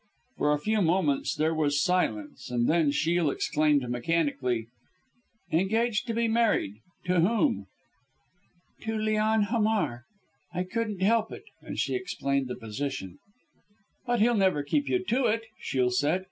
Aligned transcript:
For 0.39 0.51
a 0.51 0.57
few 0.59 0.81
moments 0.81 1.35
there 1.35 1.53
was 1.53 1.79
silence, 1.83 2.49
and 2.49 2.67
then 2.67 2.89
Shiel 2.89 3.29
exclaimed 3.29 3.87
mechanically 3.87 4.65
"Engaged 5.51 6.07
to 6.07 6.15
be 6.15 6.27
married! 6.27 6.77
To 7.05 7.19
whom?" 7.19 7.67
"To 8.79 8.97
Leon 8.97 9.43
Hamar! 9.51 10.05
I 10.55 10.63
couldn't 10.63 11.03
help 11.03 11.31
it." 11.31 11.43
And 11.61 11.77
she 11.77 11.93
explained 11.93 12.47
the 12.47 12.55
position. 12.55 13.19
"But 14.07 14.21
he'll 14.21 14.33
never 14.33 14.63
keep 14.63 14.89
you 14.89 15.03
to 15.05 15.25
it," 15.27 15.43
Shiel 15.59 15.91
said. 15.91 16.19